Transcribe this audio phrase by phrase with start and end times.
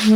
[0.00, 0.12] Hallo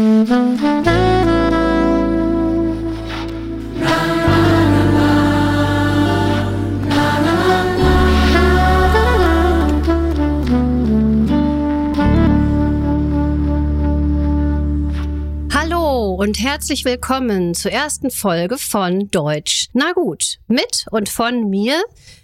[16.15, 19.69] und herzlich willkommen zur ersten Folge von Deutsch.
[19.75, 21.83] Na gut, mit und von mir.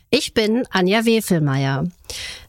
[0.08, 1.84] Ich bin Anja Wefelmeier.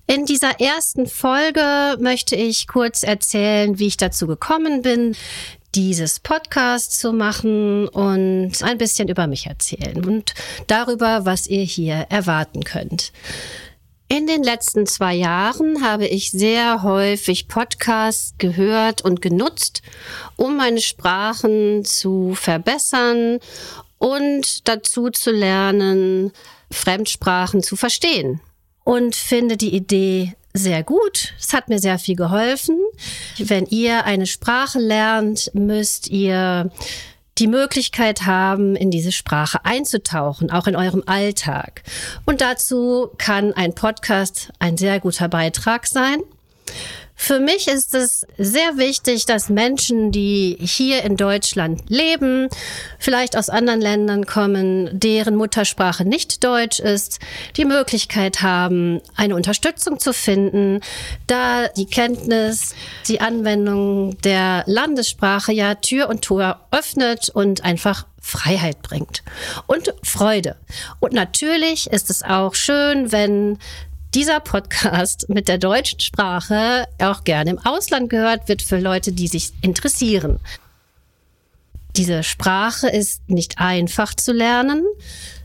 [0.07, 5.15] In dieser ersten Folge möchte ich kurz erzählen, wie ich dazu gekommen bin,
[5.73, 10.33] dieses Podcast zu machen und ein bisschen über mich erzählen und
[10.67, 13.13] darüber, was ihr hier erwarten könnt.
[14.09, 19.81] In den letzten zwei Jahren habe ich sehr häufig Podcasts gehört und genutzt,
[20.35, 23.39] um meine Sprachen zu verbessern
[23.97, 26.33] und dazu zu lernen,
[26.69, 28.41] Fremdsprachen zu verstehen
[28.83, 31.33] und finde die Idee sehr gut.
[31.39, 32.77] Es hat mir sehr viel geholfen.
[33.37, 36.69] Wenn ihr eine Sprache lernt, müsst ihr
[37.37, 41.83] die Möglichkeit haben, in diese Sprache einzutauchen, auch in eurem Alltag.
[42.25, 46.19] Und dazu kann ein Podcast ein sehr guter Beitrag sein.
[47.23, 52.49] Für mich ist es sehr wichtig, dass Menschen, die hier in Deutschland leben,
[52.97, 57.19] vielleicht aus anderen Ländern kommen, deren Muttersprache nicht Deutsch ist,
[57.57, 60.79] die Möglichkeit haben, eine Unterstützung zu finden,
[61.27, 62.73] da die Kenntnis,
[63.07, 69.21] die Anwendung der Landessprache ja Tür und Tor öffnet und einfach Freiheit bringt
[69.67, 70.55] und Freude.
[70.99, 73.59] Und natürlich ist es auch schön, wenn
[74.13, 79.27] dieser Podcast mit der deutschen Sprache auch gerne im Ausland gehört wird für Leute, die
[79.27, 80.39] sich interessieren.
[81.95, 84.85] Diese Sprache ist nicht einfach zu lernen.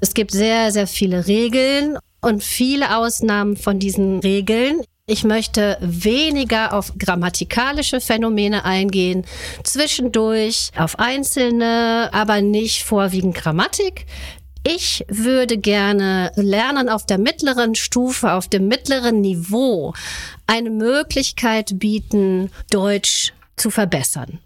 [0.00, 4.82] Es gibt sehr, sehr viele Regeln und viele Ausnahmen von diesen Regeln.
[5.08, 9.24] Ich möchte weniger auf grammatikalische Phänomene eingehen,
[9.62, 14.06] zwischendurch auf einzelne, aber nicht vorwiegend Grammatik.
[14.68, 19.94] Ich würde gerne lernen auf der mittleren Stufe, auf dem mittleren Niveau
[20.48, 24.40] eine Möglichkeit bieten, Deutsch zu verbessern.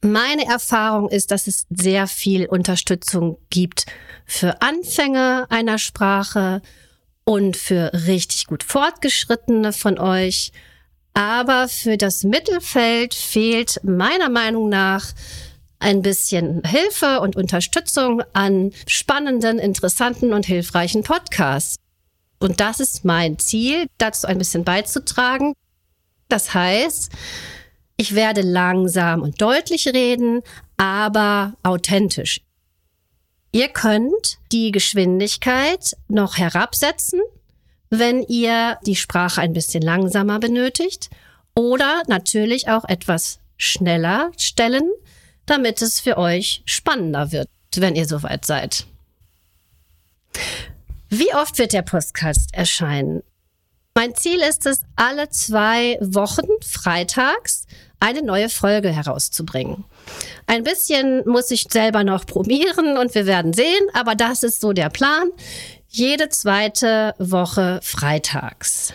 [0.00, 3.84] Meine Erfahrung ist, dass es sehr viel Unterstützung gibt
[4.24, 6.62] für Anfänger einer Sprache
[7.24, 10.50] und für richtig gut Fortgeschrittene von euch.
[11.12, 15.12] Aber für das Mittelfeld fehlt meiner Meinung nach
[15.84, 21.76] ein bisschen Hilfe und Unterstützung an spannenden, interessanten und hilfreichen Podcasts.
[22.40, 25.52] Und das ist mein Ziel, dazu ein bisschen beizutragen.
[26.28, 27.12] Das heißt,
[27.98, 30.40] ich werde langsam und deutlich reden,
[30.78, 32.40] aber authentisch.
[33.52, 37.20] Ihr könnt die Geschwindigkeit noch herabsetzen,
[37.90, 41.10] wenn ihr die Sprache ein bisschen langsamer benötigt
[41.54, 44.90] oder natürlich auch etwas schneller stellen,
[45.46, 48.86] damit es für euch spannender wird, wenn ihr soweit seid.
[51.08, 53.22] Wie oft wird der Podcast erscheinen?
[53.94, 57.66] Mein Ziel ist es, alle zwei Wochen freitags
[58.00, 59.84] eine neue Folge herauszubringen.
[60.46, 64.72] Ein bisschen muss ich selber noch probieren und wir werden sehen, aber das ist so
[64.72, 65.30] der Plan.
[65.88, 68.92] Jede zweite Woche freitags.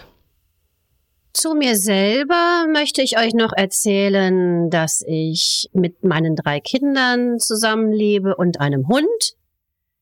[1.40, 8.36] Zu mir selber möchte ich euch noch erzählen, dass ich mit meinen drei Kindern zusammenlebe
[8.36, 9.38] und einem Hund.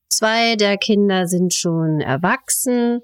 [0.08, 3.02] Zwei der Kinder sind schon erwachsen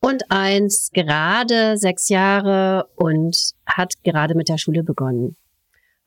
[0.00, 5.36] und eins gerade sechs Jahre und hat gerade mit der Schule begonnen.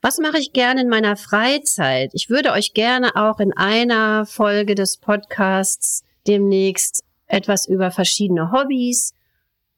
[0.02, 2.10] Was mache ich gerne in meiner Freizeit?
[2.12, 9.14] Ich würde euch gerne auch in einer Folge des Podcasts demnächst etwas über verschiedene Hobbys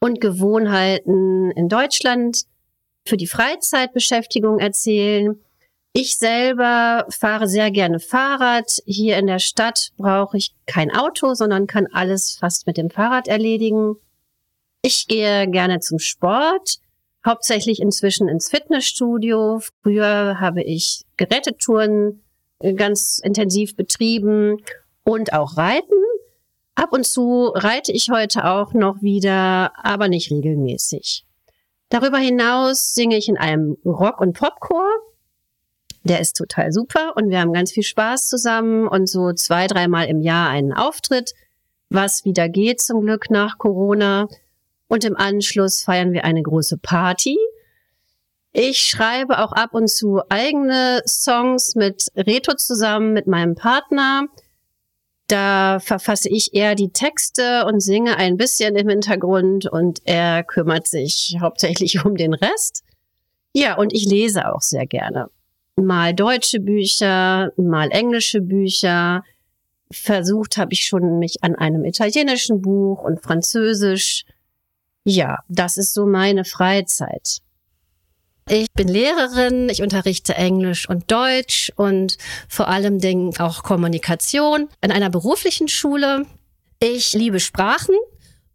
[0.01, 2.45] und Gewohnheiten in Deutschland
[3.07, 5.41] für die Freizeitbeschäftigung erzählen.
[5.93, 8.81] Ich selber fahre sehr gerne Fahrrad.
[8.85, 13.27] Hier in der Stadt brauche ich kein Auto, sondern kann alles fast mit dem Fahrrad
[13.27, 13.97] erledigen.
[14.83, 16.79] Ich gehe gerne zum Sport,
[17.27, 19.61] hauptsächlich inzwischen ins Fitnessstudio.
[19.83, 22.23] Früher habe ich Gerätetouren
[22.77, 24.59] ganz intensiv betrieben
[25.05, 25.95] und auch Reiten.
[26.79, 31.27] Ab und zu reite ich heute auch noch wieder, aber nicht regelmäßig.
[31.89, 34.87] Darüber hinaus singe ich in einem Rock- und Popchor.
[36.05, 40.07] Der ist total super und wir haben ganz viel Spaß zusammen und so zwei, dreimal
[40.07, 41.33] im Jahr einen Auftritt,
[41.91, 44.29] was wieder geht zum Glück nach Corona.
[44.87, 47.37] Und im Anschluss feiern wir eine große Party.
[48.53, 54.29] Ich schreibe auch ab und zu eigene Songs mit Reto zusammen, mit meinem Partner.
[55.29, 60.89] Da verfasse ich eher die Texte und singe ein bisschen im Hintergrund und er kümmert
[60.89, 62.83] sich hauptsächlich um den Rest.
[63.55, 65.29] Ja, und ich lese auch sehr gerne.
[65.77, 69.23] mal deutsche Bücher, mal englische Bücher.
[69.91, 74.25] Versucht habe ich schon mich an einem italienischen Buch und Französisch.
[75.05, 77.39] Ja, das ist so meine Freizeit.
[78.51, 82.17] Ich bin Lehrerin, ich unterrichte Englisch und Deutsch und
[82.49, 86.25] vor allem Dingen auch Kommunikation in einer beruflichen Schule.
[86.81, 87.95] Ich liebe Sprachen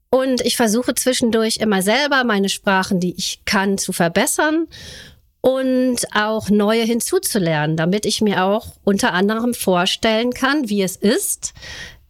[0.09, 4.67] und ich versuche zwischendurch immer selber meine Sprachen, die ich kann, zu verbessern
[5.41, 11.53] und auch neue hinzuzulernen, damit ich mir auch unter anderem vorstellen kann, wie es ist,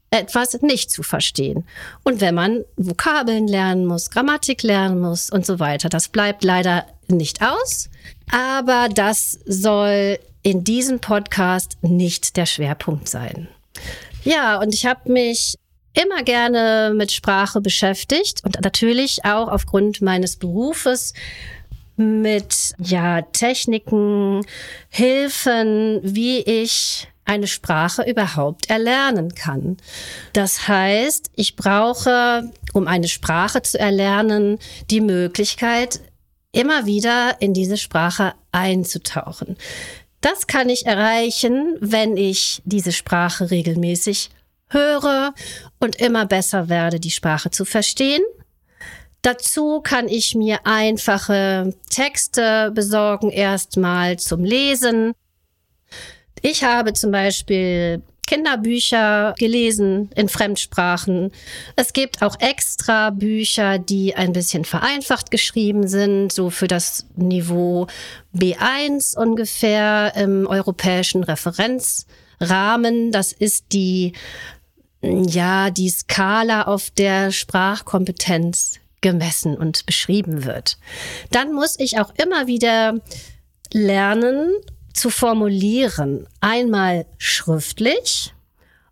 [0.09, 1.65] etwas nicht zu verstehen.
[2.03, 6.86] Und wenn man Vokabeln lernen muss, Grammatik lernen muss und so weiter, das bleibt leider
[7.07, 7.89] nicht aus.
[8.31, 13.47] Aber das soll in diesem Podcast nicht der Schwerpunkt sein.
[14.23, 15.55] Ja, und ich habe mich
[15.94, 21.13] immer gerne mit Sprache beschäftigt und natürlich auch aufgrund meines Berufes
[21.95, 24.45] mit ja Techniken,
[24.89, 29.77] Hilfen, wie ich eine Sprache überhaupt erlernen kann.
[30.33, 34.59] Das heißt, ich brauche, um eine Sprache zu erlernen,
[34.89, 36.01] die Möglichkeit,
[36.53, 39.57] immer wieder in diese Sprache einzutauchen.
[40.21, 44.29] Das kann ich erreichen, wenn ich diese Sprache regelmäßig
[44.69, 45.33] höre
[45.81, 48.21] und immer besser werde, die Sprache zu verstehen.
[49.21, 55.13] Dazu kann ich mir einfache Texte besorgen, erstmal zum Lesen.
[56.41, 61.31] Ich habe zum Beispiel Kinderbücher gelesen in Fremdsprachen.
[61.75, 67.87] Es gibt auch extra Bücher, die ein bisschen vereinfacht geschrieben sind, so für das Niveau
[68.35, 73.11] B1 ungefähr im europäischen Referenzrahmen.
[73.11, 74.13] Das ist die,
[75.01, 80.77] ja, die Skala, auf der Sprachkompetenz gemessen und beschrieben wird.
[81.29, 82.99] Dann muss ich auch immer wieder
[83.73, 84.51] lernen,
[84.93, 86.27] zu formulieren.
[86.39, 88.33] Einmal schriftlich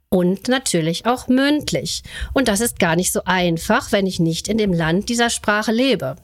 [0.09, 2.03] und natürlich auch mündlich.
[2.33, 5.71] Und das ist gar nicht so einfach, wenn ich nicht in dem Land dieser Sprache
[5.71, 6.17] lebe.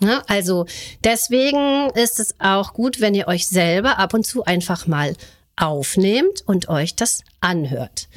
[0.00, 0.66] Ja, also
[1.04, 5.14] deswegen ist es auch gut, wenn ihr euch selber ab und zu einfach mal
[5.56, 8.08] aufnehmt und euch das anhört.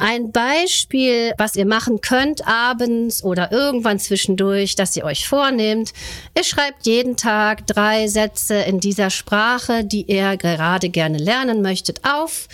[0.00, 5.92] Ein Beispiel, was ihr machen könnt abends oder irgendwann zwischendurch, dass ihr euch vornehmt.
[6.36, 12.00] Ihr schreibt jeden Tag drei Sätze in dieser Sprache, die ihr gerade gerne lernen möchtet,
[12.04, 12.46] auf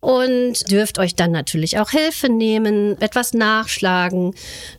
[0.00, 4.34] und dürft euch dann natürlich auch Hilfe nehmen, etwas nachschlagen,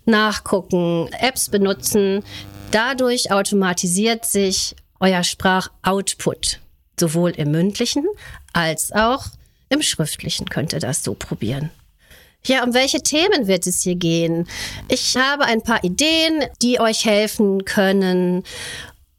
[0.06, 2.24] nachgucken, Apps benutzen.
[2.72, 6.60] Dadurch automatisiert sich euer Sprachoutput,
[7.00, 8.06] sowohl im mündlichen
[8.54, 9.26] als auch
[9.70, 11.72] im Schriftlichen könnt ihr das so probieren.
[12.46, 14.48] Ja, um welche Themen wird es hier gehen?
[14.88, 18.44] Ich habe ein paar Ideen, die euch helfen können,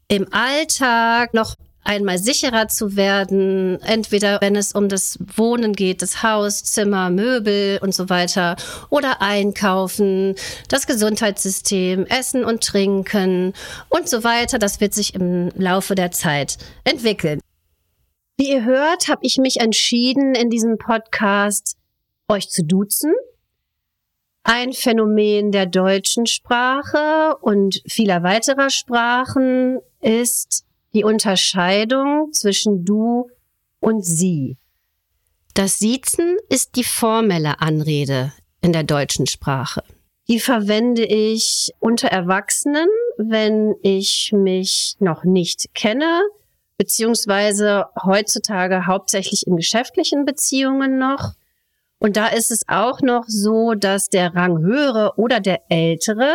[0.08, 6.22] im Alltag noch einmal sicherer zu werden, entweder wenn es um das Wohnen geht, das
[6.22, 8.56] Haus, Zimmer, Möbel und so weiter,
[8.90, 10.34] oder Einkaufen,
[10.68, 13.54] das Gesundheitssystem, Essen und Trinken
[13.88, 14.58] und so weiter.
[14.58, 17.40] Das wird sich im Laufe der Zeit entwickeln.
[18.38, 21.78] Wie ihr hört, habe ich mich entschieden, in diesem Podcast
[22.28, 23.14] euch zu duzen.
[24.42, 33.30] Ein Phänomen der deutschen Sprache und vieler weiterer Sprachen ist die Unterscheidung zwischen du
[33.80, 34.58] und sie.
[35.54, 39.82] Das Siezen ist die formelle Anrede in der deutschen Sprache.
[40.28, 46.20] Die verwende ich unter Erwachsenen, wenn ich mich noch nicht kenne,
[46.78, 51.34] beziehungsweise heutzutage hauptsächlich in geschäftlichen Beziehungen noch.
[51.98, 56.34] Und da ist es auch noch so, dass der Ranghöhere oder der Ältere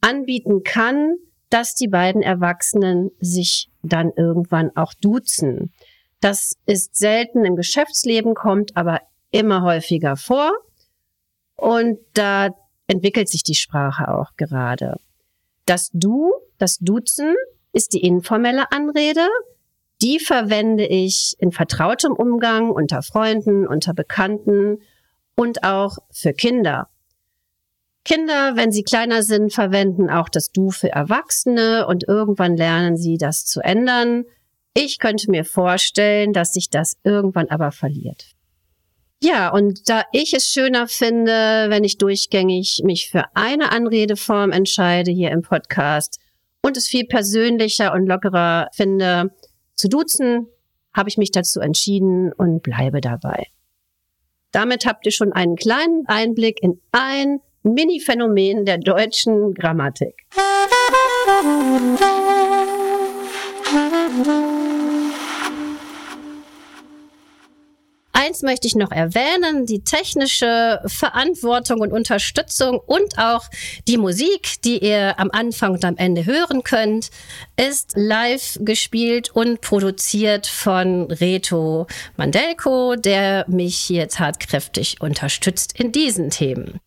[0.00, 1.16] anbieten kann,
[1.50, 5.72] dass die beiden Erwachsenen sich dann irgendwann auch duzen.
[6.20, 9.00] Das ist selten im Geschäftsleben, kommt aber
[9.30, 10.52] immer häufiger vor.
[11.56, 12.50] Und da
[12.86, 14.98] entwickelt sich die Sprache auch gerade.
[15.66, 17.34] Das Du, das Duzen
[17.72, 19.26] ist die informelle Anrede
[20.02, 24.78] die verwende ich in vertrautem Umgang unter Freunden, unter Bekannten
[25.36, 26.88] und auch für Kinder.
[28.04, 33.16] Kinder, wenn sie kleiner sind, verwenden auch das Du für Erwachsene und irgendwann lernen sie
[33.16, 34.24] das zu ändern.
[34.74, 38.34] Ich könnte mir vorstellen, dass sich das irgendwann aber verliert.
[39.22, 45.10] Ja, und da ich es schöner finde, wenn ich durchgängig mich für eine Anredeform entscheide
[45.10, 46.20] hier im Podcast
[46.60, 49.30] und es viel persönlicher und lockerer finde,
[49.76, 50.46] zu duzen,
[50.94, 53.48] habe ich mich dazu entschieden und bleibe dabei.
[54.52, 60.26] Damit habt ihr schon einen kleinen Einblick in ein Mini-Phänomen der deutschen Grammatik.
[68.24, 73.44] Eins möchte ich noch erwähnen, die technische Verantwortung und Unterstützung und auch
[73.86, 77.10] die Musik, die ihr am Anfang und am Ende hören könnt,
[77.56, 86.30] ist live gespielt und produziert von Reto Mandelko, der mich jetzt tatkräftig unterstützt in diesen
[86.30, 86.80] Themen.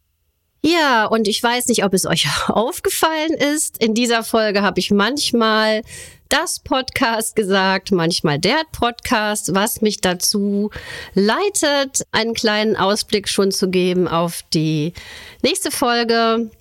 [0.64, 3.82] Ja, und ich weiß nicht, ob es euch aufgefallen ist.
[3.82, 5.84] In dieser Folge habe ich manchmal
[6.30, 10.70] das Podcast gesagt, manchmal der Podcast, was mich dazu
[11.14, 14.94] leitet, einen kleinen Ausblick schon zu geben auf die
[15.42, 16.52] nächste Folge.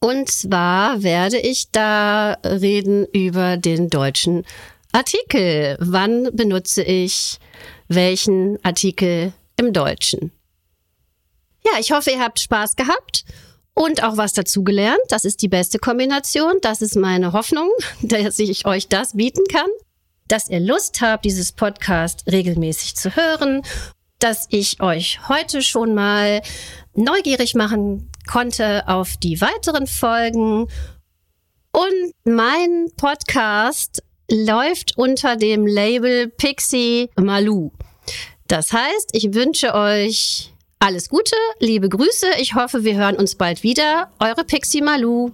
[0.00, 4.44] Und zwar werde ich da reden über den deutschen
[4.92, 5.76] Artikel.
[5.80, 7.38] Wann benutze ich
[7.88, 10.30] welchen Artikel im Deutschen?
[11.64, 13.24] Ja, ich hoffe, ihr habt Spaß gehabt
[13.74, 15.00] und auch was dazugelernt.
[15.08, 16.54] Das ist die beste Kombination.
[16.62, 17.70] Das ist meine Hoffnung,
[18.02, 19.68] dass ich euch das bieten kann.
[20.28, 23.62] Dass ihr Lust habt, dieses Podcast regelmäßig zu hören.
[24.20, 26.40] Dass ich euch heute schon mal
[26.94, 30.68] neugierig machen konnte auf die weiteren Folgen.
[31.72, 37.72] Und mein Podcast läuft unter dem Label Pixie Malou.
[38.46, 42.26] Das heißt, ich wünsche euch alles Gute, liebe Grüße.
[42.38, 44.10] Ich hoffe, wir hören uns bald wieder.
[44.18, 45.30] Eure Pixie Malou.